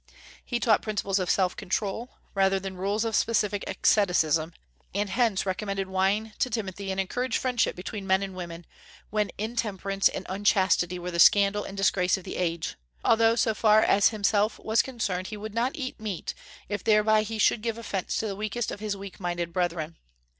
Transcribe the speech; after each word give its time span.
He 0.43 0.59
taught 0.59 0.81
principles 0.81 1.19
of 1.19 1.29
self 1.29 1.55
control 1.55 2.09
rather 2.33 2.59
than 2.59 2.75
rules 2.75 3.05
of 3.05 3.15
specific 3.15 3.63
asceticism, 3.67 4.51
and 4.95 5.11
hence 5.11 5.45
recommended 5.45 5.87
wine 5.87 6.33
to 6.39 6.49
Timothy 6.49 6.89
and 6.89 6.99
encouraged 6.99 7.37
friendship 7.37 7.75
between 7.75 8.07
men 8.07 8.23
and 8.23 8.33
women, 8.35 8.65
when 9.11 9.29
intemperance 9.37 10.09
and 10.09 10.25
unchastity 10.27 10.97
were 10.97 11.11
the 11.11 11.19
scandal 11.19 11.63
and 11.63 11.77
disgrace 11.77 12.17
of 12.17 12.23
the 12.23 12.37
age; 12.37 12.77
although 13.05 13.35
so 13.35 13.53
far 13.53 13.83
as 13.83 14.09
himself 14.09 14.57
was 14.57 14.81
concerned, 14.81 15.27
he 15.27 15.37
would 15.37 15.53
not 15.53 15.75
eat 15.75 15.99
meat, 15.99 16.33
if 16.67 16.83
thereby 16.83 17.21
he 17.21 17.37
should 17.37 17.61
give 17.61 17.77
offence 17.77 18.17
to 18.17 18.25
the 18.25 18.35
weakest 18.35 18.71
of 18.71 18.79
his 18.79 18.97
weak 18.97 19.19
minded 19.19 19.53
brethren. 19.53 19.97